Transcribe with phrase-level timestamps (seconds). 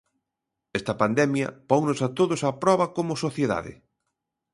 [0.79, 3.73] Esta pandemia ponnos a todos á proba como sociedade.